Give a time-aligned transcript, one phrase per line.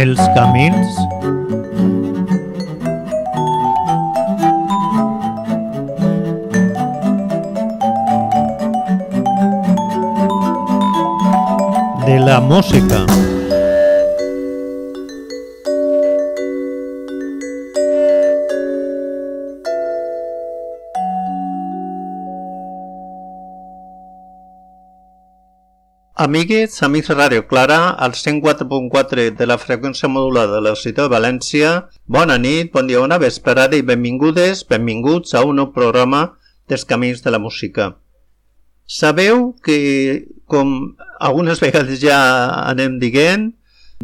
[0.00, 0.96] Els camins
[12.06, 13.04] de la música.
[26.20, 31.14] Amigues, amics de Ràdio Clara, al 104.4 de la freqüència modulada de la ciutat de
[31.14, 31.70] València,
[32.04, 36.20] bona nit, bon dia, bona vesprada i benvingudes, benvinguts a un nou programa
[36.68, 37.86] dels Camins de la Música.
[38.84, 39.78] Sabeu que,
[40.44, 40.92] com
[41.30, 42.20] algunes vegades ja
[42.66, 43.48] anem dient,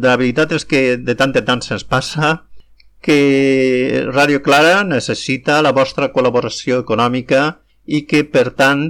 [0.01, 2.33] la veritat és que de tant en tant se'ns passa
[2.97, 3.21] que
[4.09, 8.87] Ràdio Clara necessita la vostra col·laboració econòmica i que, per tant,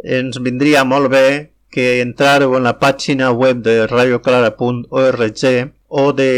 [0.00, 1.26] ens vindria molt bé
[1.70, 5.44] que entrareu en la pàgina web de radioclara.org
[5.90, 6.32] o de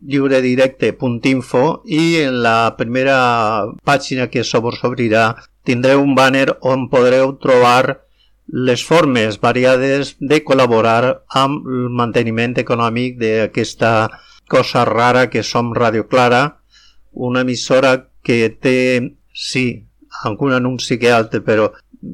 [0.00, 3.18] lliuredirecte.info i en la primera
[3.84, 5.24] pàgina que s'obrirà obrirà
[5.64, 8.00] tindreu un banner on podreu trobar
[8.48, 13.92] les formes variades de col·laborar amb el manteniment econòmic d'aquesta
[14.48, 16.60] cosa rara que som Radio Clara,
[17.12, 19.87] una emissora que té, sí,
[20.24, 21.68] algun anunci que altre, però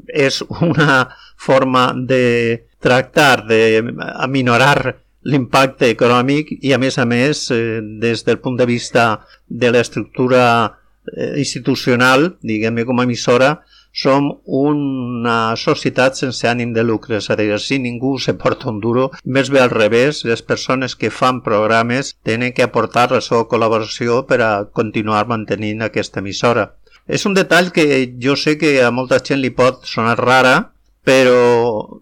[0.09, 3.83] és una forma de tractar de
[4.21, 9.71] aminorar l'impacte econòmic i a més a més eh, des del punt de vista de
[9.73, 13.55] l'estructura eh, institucional, diguem-ne com a emissora,
[13.95, 18.81] som una societat sense ànim de lucre, és a dir, si ningú se porta un
[18.83, 23.47] duro, més bé al revés, les persones que fan programes tenen que aportar la seva
[23.49, 26.73] col·laboració per a continuar mantenint aquesta emissora.
[27.07, 27.85] És un detall que
[28.21, 30.57] jo sé que a molta gent li pot sonar rara,
[31.05, 32.01] però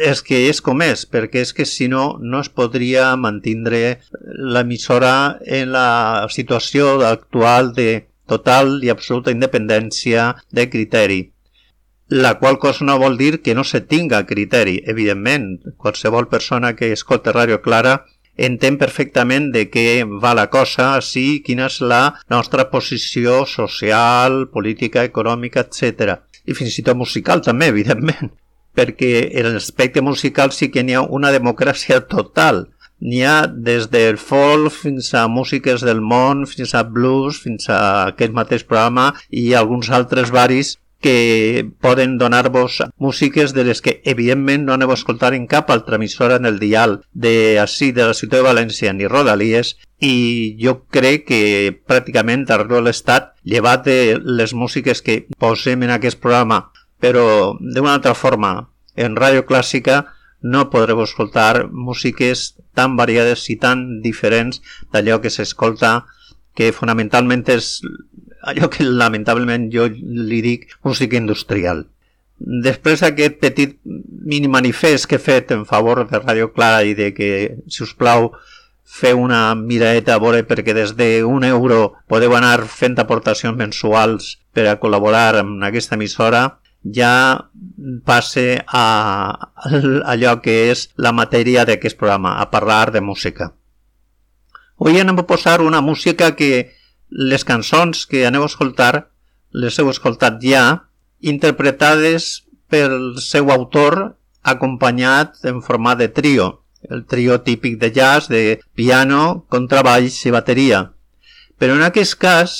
[0.00, 4.00] és que és com és, perquè és que si no, no es podria mantindre
[4.54, 7.90] l'emissora en la situació actual de
[8.28, 11.20] total i absoluta independència de criteri
[12.08, 15.60] la qual cosa no vol dir que no se tinga criteri, evidentment.
[15.76, 18.06] Qualsevol persona que escolta Ràdio Clara
[18.38, 25.04] entén perfectament de què va la cosa, així quina és la nostra posició social, política,
[25.10, 26.16] econòmica, etc.
[26.46, 28.32] I fins i tot musical també, evidentment,
[28.78, 29.12] perquè
[29.42, 32.68] en l'aspecte musical sí que n'hi ha una democràcia total.
[32.98, 37.80] N'hi ha des del folk fins a músiques del món, fins a blues, fins a
[38.10, 44.64] aquest mateix programa i alguns altres varis que poden donar-vos músiques de les que evidentment
[44.66, 48.16] no aneu a escoltar en cap altra emissora en el dial de així de la
[48.18, 51.40] ciutat de València ni Rodalies i jo crec que
[51.86, 58.14] pràcticament arreu l'estat, llevat de les músiques que posem en aquest programa, però d'una altra
[58.14, 60.04] forma, en ràdio clàssica
[60.42, 66.06] no podreu escoltar músiques tan variades i tan diferents d'allò que s'escolta
[66.54, 67.78] que fonamentalment és
[68.42, 71.86] allò que lamentablement jo li dic música industrial.
[72.38, 77.10] Després d'aquest petit mini manifest que he fet en favor de Radio Clara i de
[77.14, 77.30] que,
[77.66, 78.30] si us plau,
[78.88, 84.68] feu una miradeta a veure perquè des d'un euro podeu anar fent aportacions mensuals per
[84.70, 87.50] a col·laborar amb aquesta emissora, ja
[88.06, 88.86] passe a
[90.14, 93.52] allò que és la matèria d'aquest programa, a parlar de música.
[94.78, 96.77] Avui anem a posar una música que
[97.10, 99.08] les cançons que aneu a escoltar
[99.50, 100.84] les heu escoltat ja,
[101.20, 108.60] interpretades pel seu autor acompanyat en format de trio, el trio típic de jazz de
[108.74, 110.92] piano, contrabaix i bateria.
[111.58, 112.58] Però en aquest cas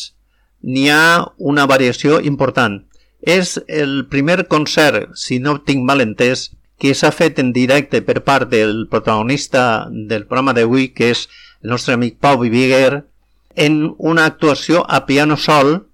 [0.63, 2.83] n'hi ha una variació important.
[3.21, 8.23] És el primer concert, si no tinc mal entès, que s'ha fet en directe per
[8.23, 11.27] part del protagonista del programa d'avui, que és
[11.63, 13.05] el nostre amic Pau Viviguer,
[13.55, 15.89] en una actuació a piano sol,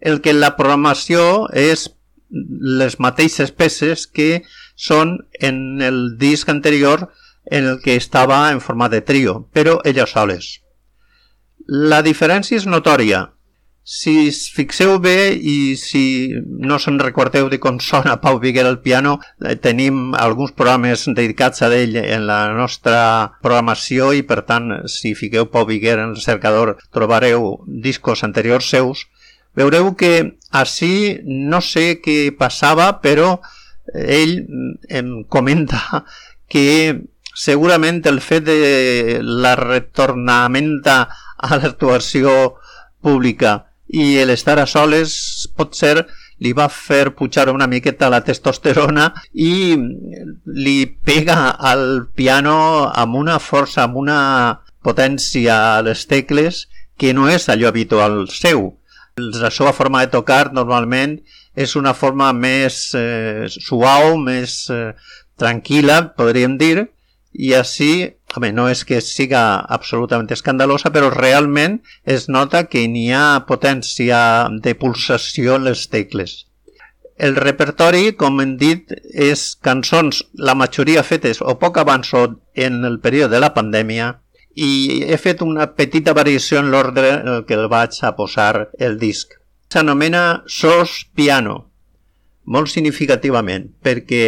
[0.00, 1.90] el que la programació és
[2.32, 4.42] les mateixes peces que
[4.76, 7.10] són en el disc anterior
[7.44, 10.48] en el que estava en format de trio, però elles soles.
[11.66, 13.28] La diferència és notòria.
[13.84, 18.78] Si es fixeu bé i si no se'n recordeu de com sona Pau Viguer al
[18.80, 24.70] piano, eh, tenim alguns programes dedicats a ell en la nostra programació i per tant,
[24.86, 29.08] si fiqueu Pau Viguer en el cercador trobareu discos anteriors seus.
[29.58, 33.40] Veureu que així no sé què passava, però
[33.92, 34.38] ell
[34.88, 36.04] em comenta
[36.48, 37.02] que
[37.34, 41.02] segurament el fet de la retornamenta
[41.42, 42.54] a l'actuació
[43.02, 45.14] pública i l'estar a soles
[45.56, 46.06] pot ser
[46.42, 49.76] li va fer pujar una miqueta la testosterona i
[50.64, 54.20] li pega al piano amb una força, amb una
[54.82, 56.66] potència a les tecles
[56.98, 58.72] que no és allò habitual seu.
[59.16, 61.18] La seva forma de tocar normalment
[61.54, 64.94] és una forma més eh, suau, més eh,
[65.38, 66.86] tranquil·la, podríem dir,
[67.32, 67.92] i així,
[68.36, 69.42] home, no és que siga
[69.76, 74.22] absolutament escandalosa, però realment es nota que n'hi ha potència
[74.64, 76.42] de pulsació en les tecles.
[77.16, 82.24] El repertori, com hem dit, és cançons, la majoria fetes o poc abans o
[82.54, 84.08] en el període de la pandèmia,
[84.54, 88.68] i he fet una petita variació en l'ordre en el que el vaig a posar
[88.78, 89.36] el disc.
[89.72, 91.54] S'anomena Sos Piano,
[92.44, 94.24] molt significativament, perquè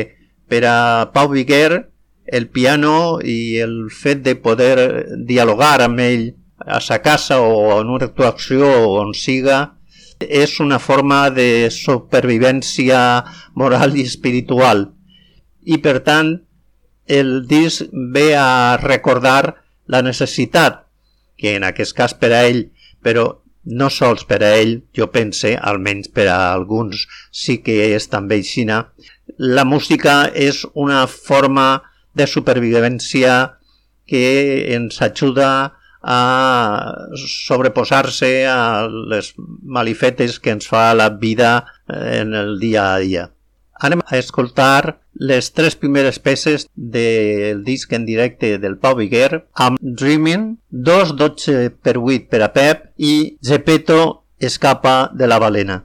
[0.48, 0.76] per a
[1.12, 1.90] Pau Viguer
[2.26, 6.24] el piano i el fet de poder dialogar amb ell
[6.64, 9.76] a sa casa o en una actuació o on siga
[10.20, 12.98] és una forma de supervivència
[13.54, 14.88] moral i espiritual.
[15.64, 16.36] I per tant
[17.06, 19.56] el disc ve a recordar
[19.86, 20.86] la necessitat
[21.36, 22.68] que en aquest cas per a ell
[23.04, 23.26] però
[23.64, 28.38] no sols per a ell, jo pense, almenys per a alguns sí que és també
[28.40, 28.88] aixina,
[29.38, 31.82] la música és una forma
[32.14, 33.58] de supervivència
[34.06, 35.74] que ens ajuda
[36.04, 39.32] a sobreposar-se a les
[39.62, 43.30] malifetes que ens fa la vida en el dia a dia.
[43.80, 49.80] Anem a escoltar les tres primeres peces del disc en directe del Pau Viguer amb
[49.80, 55.82] Dreaming, 2.12 per 8 per a Pep i Gepetto escapa de la balena.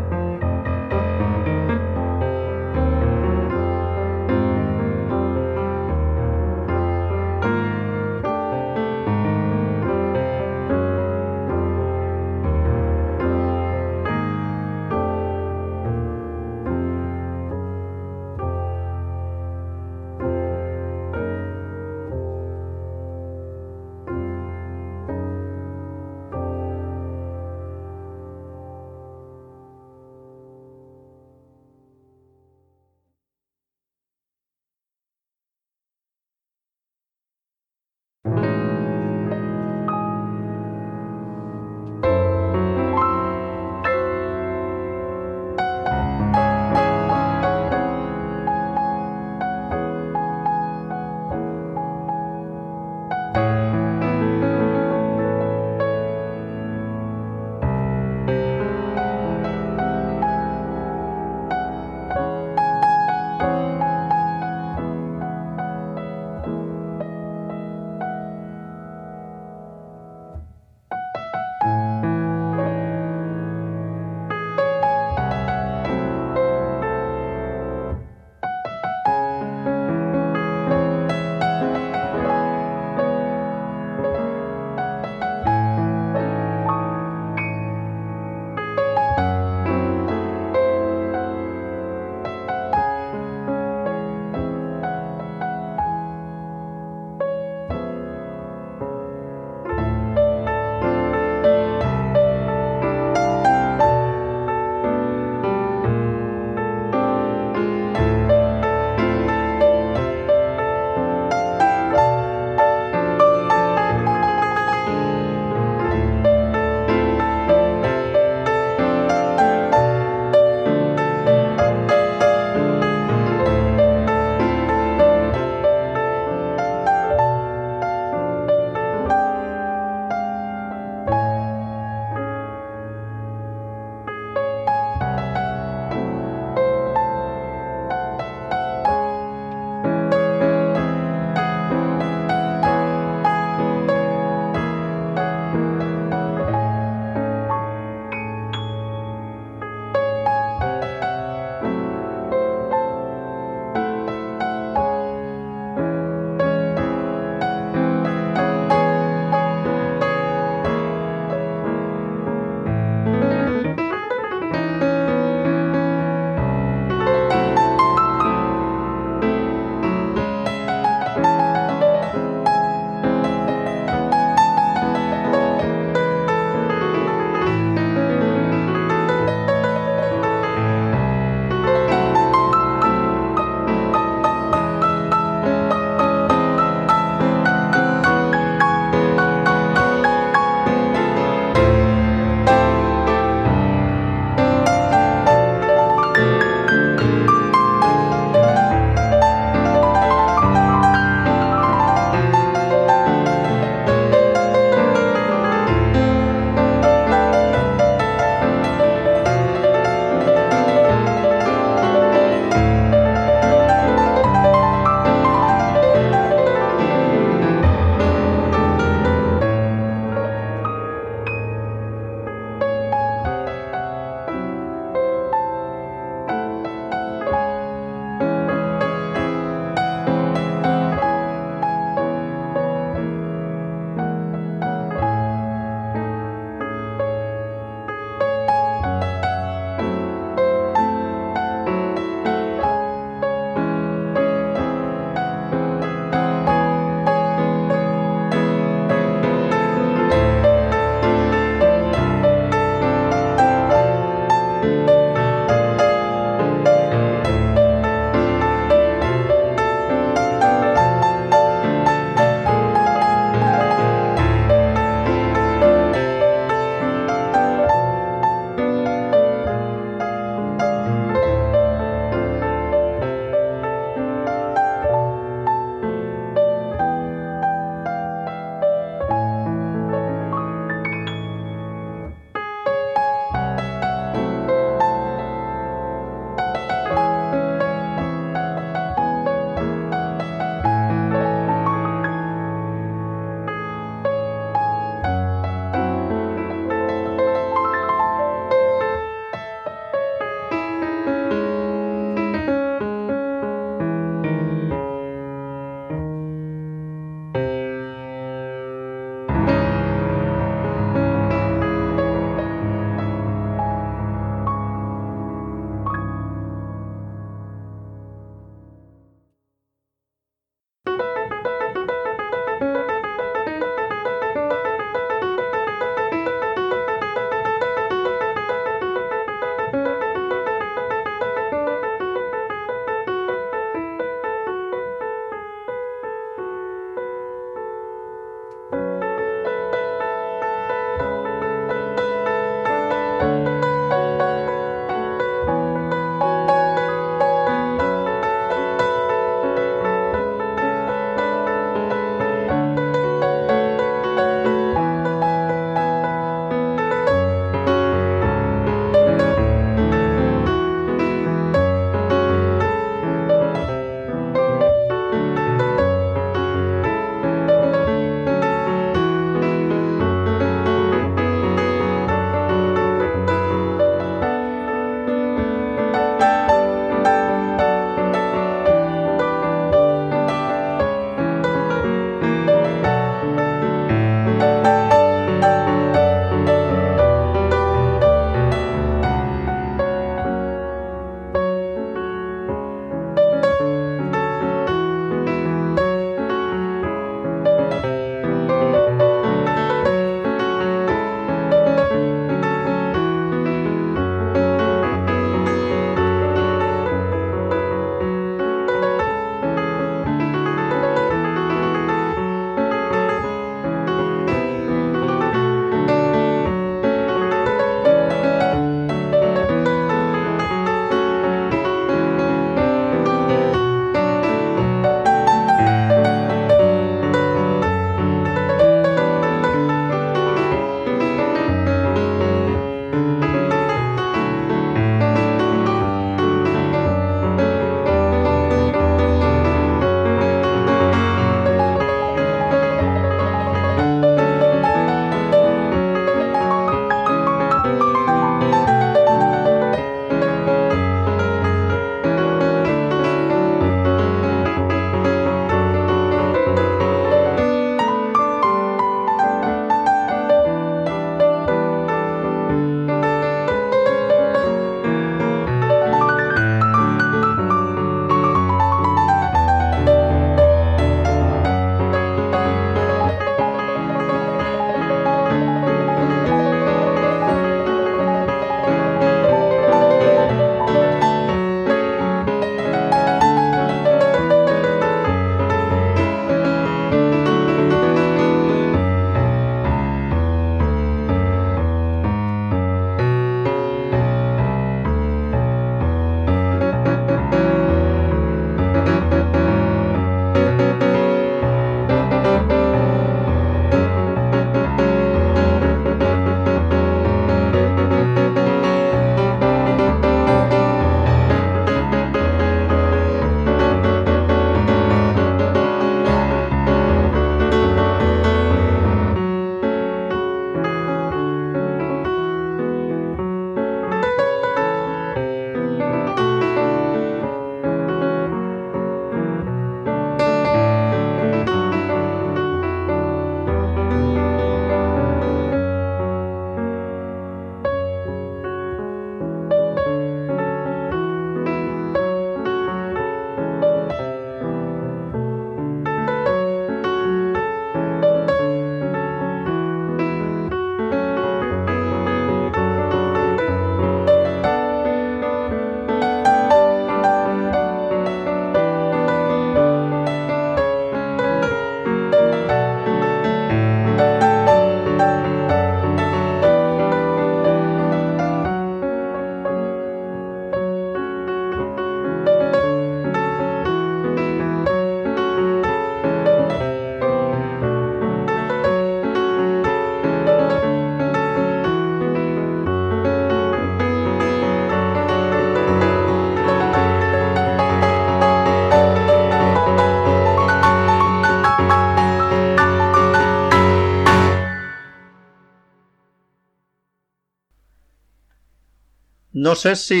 [599.56, 600.00] Sé si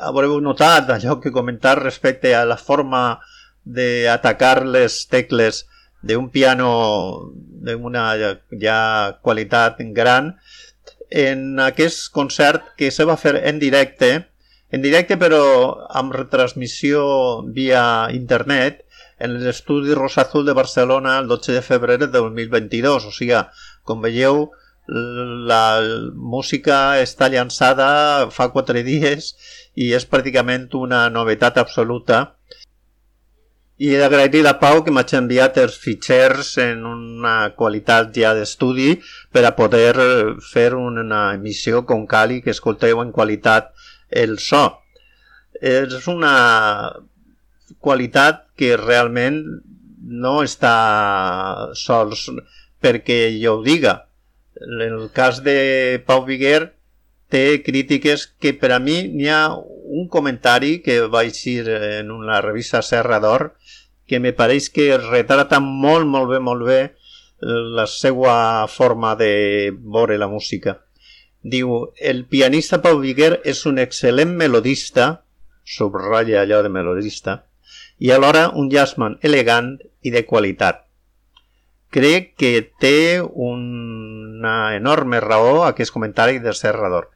[0.00, 3.20] haureu notat allò que comentar respecte a la forma
[3.64, 5.64] d'atacar les tecles
[6.02, 6.70] d'un piano
[7.66, 8.06] d'una
[8.62, 8.80] ja
[9.22, 10.36] qualitat gran
[11.10, 14.10] en aquest concert que se va fer en directe
[14.70, 15.42] en directe però
[16.00, 18.82] amb retransmissió via internet
[19.18, 23.06] en l'estudi Rosa Azul de Barcelona el 12 de febrer del 2022.
[23.06, 23.38] O sigui,
[23.82, 24.50] com veieu,
[24.86, 25.80] la
[26.14, 29.32] música està llançada fa quatre dies
[29.74, 32.36] i és pràcticament una novetat absoluta
[33.76, 38.94] i he d'agrair a Pau que m'hagi enviat els fitxers en una qualitat ja d'estudi
[39.32, 39.92] per a poder
[40.40, 43.74] fer una emissió com cali que escolteu en qualitat
[44.08, 44.64] el so.
[45.60, 46.32] És una
[47.84, 49.42] qualitat que realment
[50.24, 50.76] no està
[51.76, 52.30] sols
[52.80, 54.05] perquè jo ho diga.
[54.60, 56.72] En el cas de Pau Viguer
[57.28, 62.40] té crítiques que per a mi n'hi ha un comentari que va eixir en una
[62.40, 63.50] revista Serra d'Or
[64.06, 66.80] que me pareix que retrata molt, molt bé, molt bé
[67.76, 70.78] la seva forma de veure la música.
[71.42, 75.10] Diu, el pianista Pau Viguer és un excel·lent melodista,
[75.66, 77.42] subratlla allò de melodista,
[77.98, 80.85] i alhora un jazzman elegant i de qualitat.
[81.94, 87.10] Crec que té una enorme raó aquest comentari de Serrador.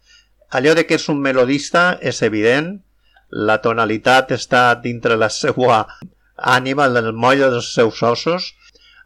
[0.50, 2.78] Allò de que és un melodista és evident,
[3.30, 5.84] la tonalitat està dintre la seva
[6.36, 8.54] ànima, el moll dels seus ossos.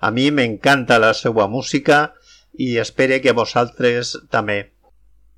[0.01, 2.15] A mi m'encanta la seva música
[2.57, 4.75] i espero que a vosaltres també.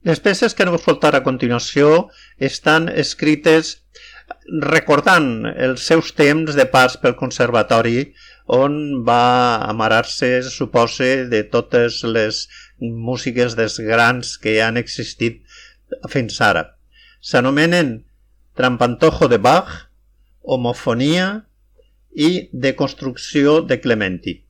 [0.07, 2.09] Les peces que aneu a escoltar a continuació
[2.39, 3.81] estan escrites
[4.63, 8.13] recordant els seus temps de pas pel conservatori
[8.47, 12.47] on va amarar-se, supose, de totes les
[12.81, 15.43] músiques dels grans que han existit
[16.11, 16.65] fins ara.
[17.21, 18.05] S'anomenen
[18.57, 19.91] Trampantojo de Bach,
[20.43, 21.45] Homofonia
[22.15, 24.46] i Deconstrucció de Clementi.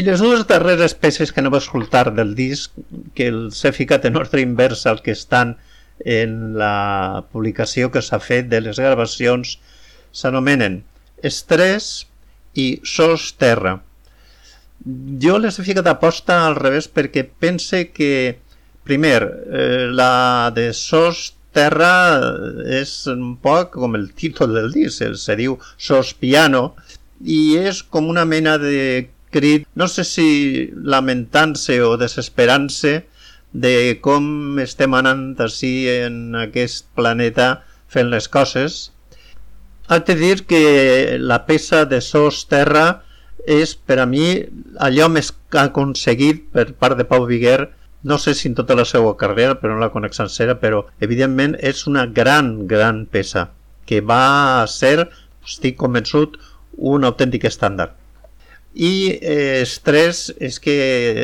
[0.00, 2.72] I les dues darreres peces que no va escoltar del disc,
[3.12, 5.58] que els he ficat en ordre invers al que estan
[6.08, 9.58] en la publicació que s'ha fet de les gravacions,
[10.16, 10.78] s'anomenen
[11.32, 11.90] Estrès
[12.56, 13.74] i Sos Terra.
[15.26, 18.40] Jo les he ficat aposta al revés perquè pense que,
[18.88, 21.92] primer, eh, la de Sos Terra
[22.80, 26.70] és un poc com el títol del disc, se diu Sos Piano,
[27.20, 30.28] i és com una mena de crit, no sé si
[30.74, 32.94] lamentant-se o desesperant-se
[33.52, 33.74] de
[34.04, 38.90] com estem anant així en aquest planeta fent les coses.
[39.90, 43.02] Haig de dir que la peça de Sos Terra
[43.46, 44.36] és per a mi
[44.78, 47.70] allò més aconseguit per part de Pau Viguer
[48.02, 51.56] no sé si en tota la seva carrera, però no la conec sencera, però evidentment
[51.60, 53.50] és una gran, gran peça
[53.84, 55.10] que va ser,
[55.44, 56.38] estic convençut,
[56.76, 57.99] un autèntic estàndard.
[58.74, 60.76] I eh, estrès és que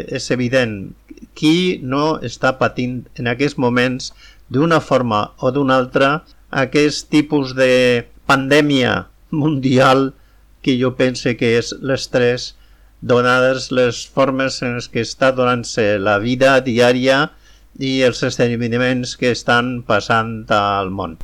[0.06, 0.94] és evident
[1.38, 4.12] qui no està patint en aquests moments
[4.50, 6.10] d'una forma o d'una altra
[6.50, 10.12] aquest tipus de pandèmia mundial
[10.62, 12.54] que jo pense que és l'estrès
[13.00, 17.30] donades les formes en les que està donant-se la vida diària
[17.78, 21.18] i els esdeveniments que estan passant al món.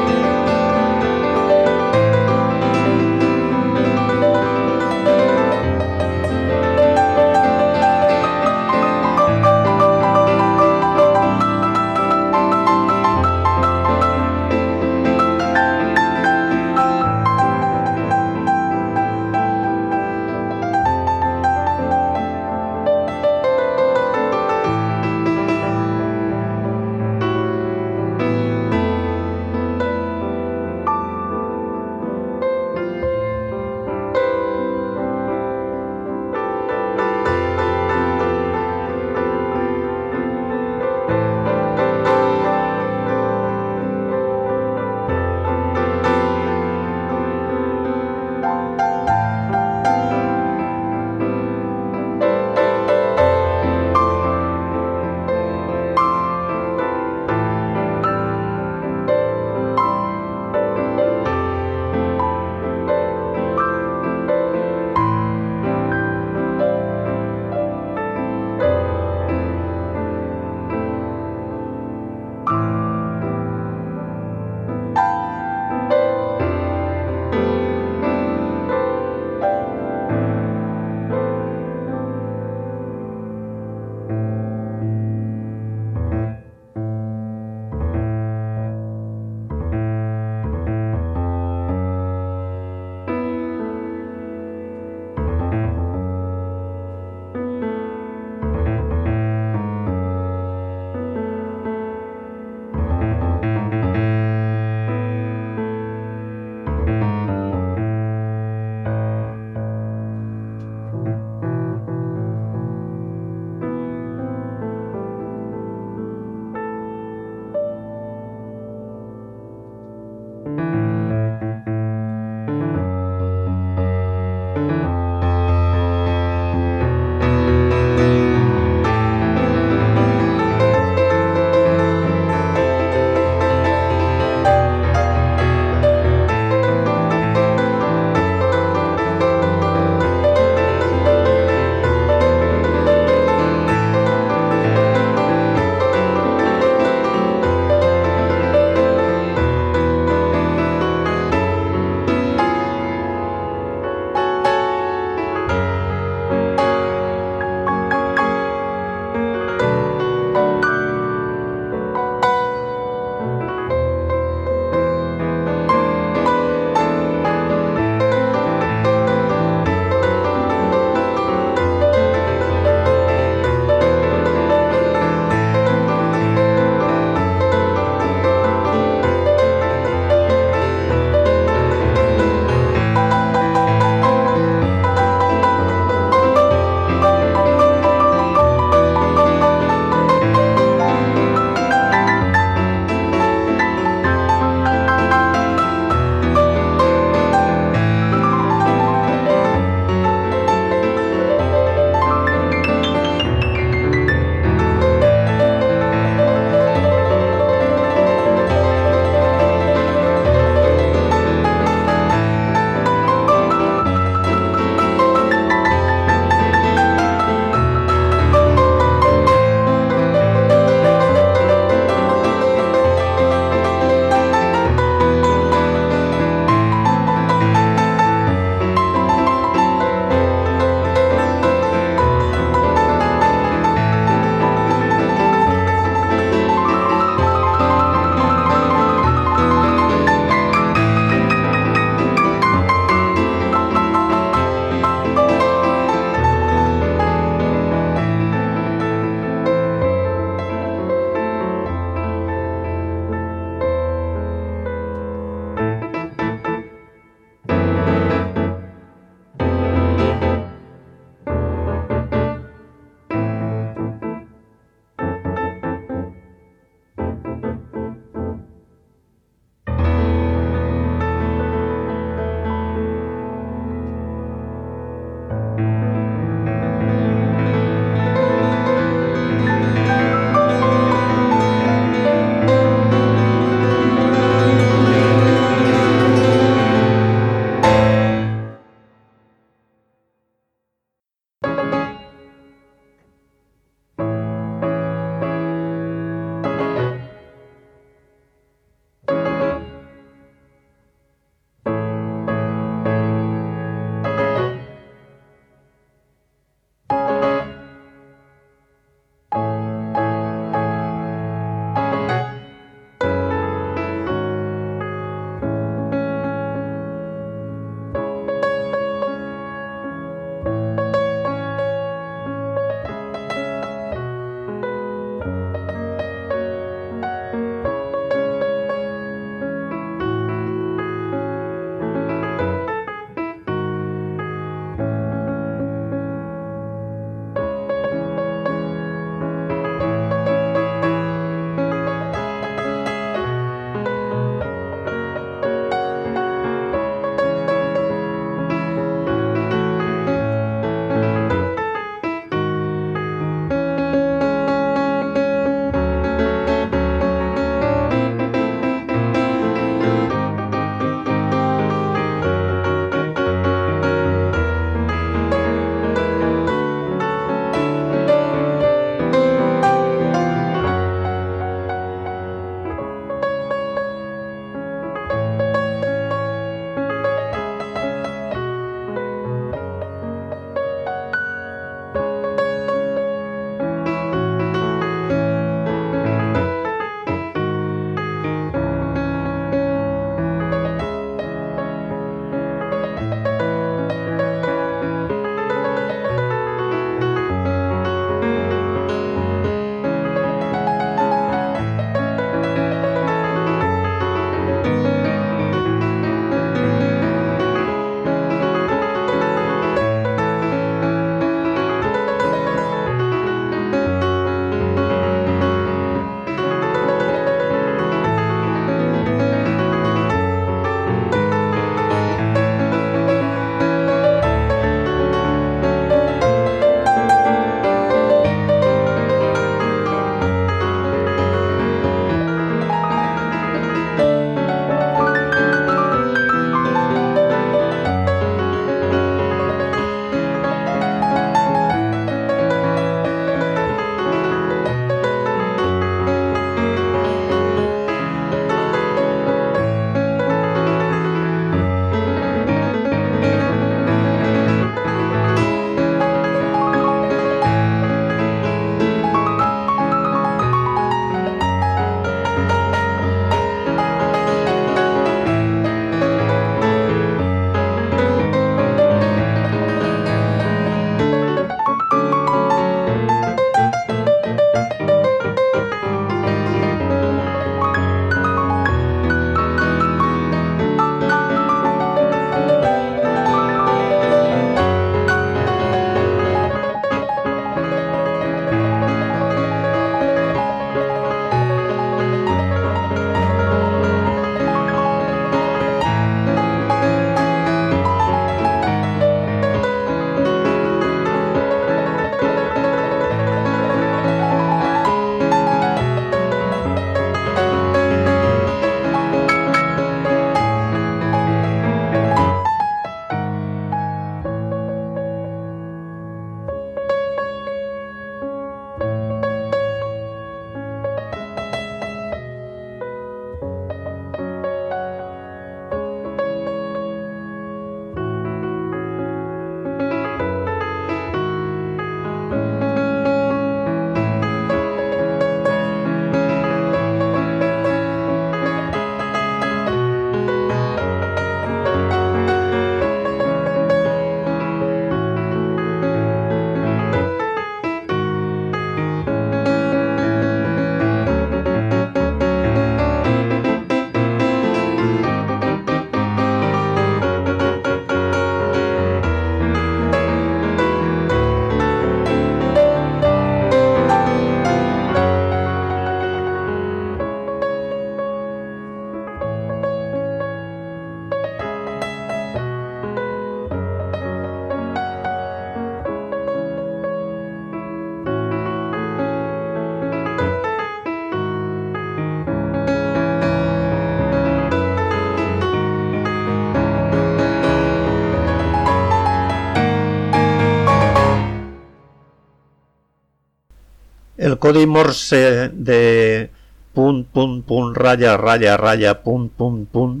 [594.40, 596.30] Codi Morse de
[596.72, 600.00] punt, punt, punt, ratlla, ratlla, ratlla, punt, punt, punt,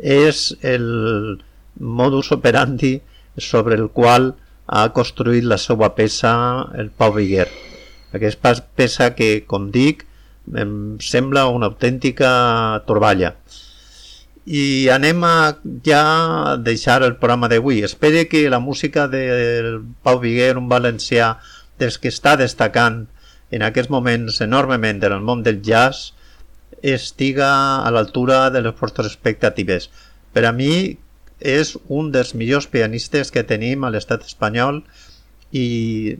[0.00, 0.86] és el
[1.78, 2.96] modus operandi
[3.36, 4.32] sobre el qual
[4.66, 6.32] ha construït la seva peça
[6.80, 7.46] el Pau Viguer.
[8.16, 10.06] Aquesta peça que, com dic,
[10.56, 12.30] em sembla una autèntica
[12.88, 13.34] troballa.
[14.46, 15.36] I anem a
[15.84, 17.82] ja deixar el programa d'avui.
[17.84, 21.34] Espero que la música del Pau Viguer, un valencià
[21.78, 23.04] des que està destacant
[23.50, 26.12] en aquests moments enormement en el món del jazz,
[26.82, 27.50] estiga
[27.86, 29.90] a l'altura de les vostres expectatives.
[30.32, 30.96] Per a mi
[31.40, 34.82] és un dels millors pianistes que tenim a l'estat espanyol
[35.52, 36.16] i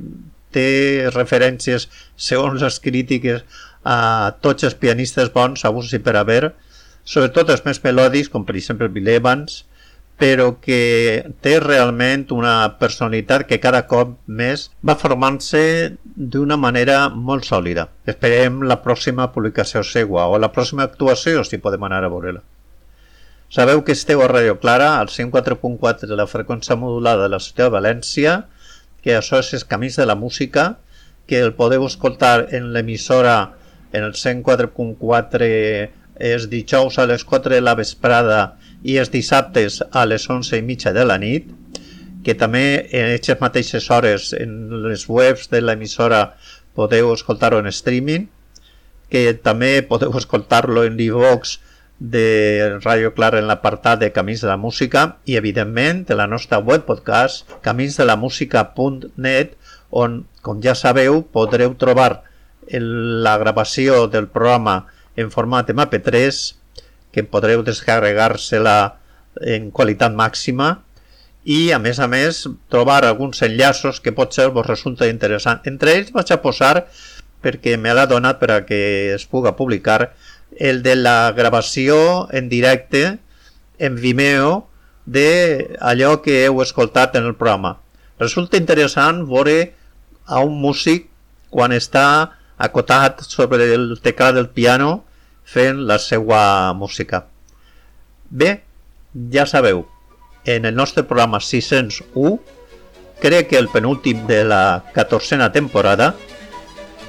[0.53, 3.43] té referències, segons les crítiques,
[3.87, 6.55] a tots els pianistes bons, a i per haver,
[7.05, 9.64] sobretot els més melòdics, com per exemple Bill Evans,
[10.17, 15.62] però que té realment una personalitat que cada cop més va formant-se
[16.17, 17.91] d'una manera molt sòlida.
[18.09, 22.43] Esperem la pròxima publicació seva o la pròxima actuació, si podem anar a veure-la.
[23.53, 27.69] Sabeu que esteu a Radio Clara, al 104.4 de la freqüència modulada de la ciutat
[27.69, 28.33] de València,
[29.05, 30.79] que això és camins de la música,
[31.29, 33.53] que el podeu escoltar en l'emissora
[33.93, 35.51] en el 104.4
[36.17, 38.57] és dijous a les 4 de la vesprada
[38.87, 41.51] i els dissabtes a les 11 i mitja de la nit,
[42.26, 44.57] que també en aquestes mateixes hores en
[44.87, 46.20] les webs de l'emissora
[46.78, 48.26] podeu escoltar-ho en streaming,
[49.11, 51.59] que també podeu escoltar-lo en l'e-box
[51.99, 56.59] de Radio Clara en l'apartat de Camins de la Música i, evidentment, de la nostra
[56.59, 59.57] web podcast caminsdelamusica.net
[59.91, 62.22] on, com ja sabeu, podreu trobar
[62.68, 64.84] la gravació del programa
[65.16, 66.43] en format MP3
[67.17, 68.77] que podreu descarregar-se-la
[69.57, 70.75] en qualitat màxima
[71.47, 75.62] i a més a més trobar alguns enllaços que potser vos resulta interessant.
[75.64, 76.75] Entre ells vaig a posar,
[77.41, 78.81] perquè me l'ha donat per a que
[79.14, 80.11] es puga publicar,
[80.59, 83.19] el de la gravació en directe
[83.79, 84.67] en Vimeo
[85.07, 87.79] de allò que heu escoltat en el programa.
[88.19, 89.73] Resulta interessant veure
[90.27, 91.09] a un músic
[91.49, 95.06] quan està acotat sobre el teclat del piano
[95.47, 97.27] fent la seva música.
[98.31, 98.63] Bé,
[99.33, 99.87] ja sabeu,
[100.45, 102.41] en el nostre programa 601,
[103.23, 106.15] crec que el penúltim de la 14a temporada,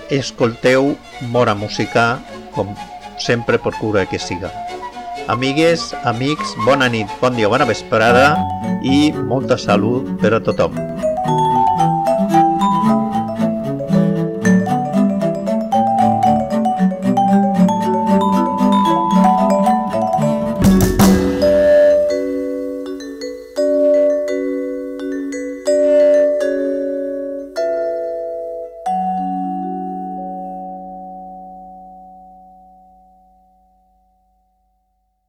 [0.09, 0.95] escolteu
[1.33, 2.21] bona música,
[2.53, 2.71] com
[3.17, 4.53] sempre procura que siga.
[5.27, 8.37] Amigues, amics, bona nit, bon dia, bona vesprada
[8.85, 11.06] i molta salut per a tothom.